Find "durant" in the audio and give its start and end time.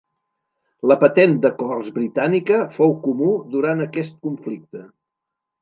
3.55-3.87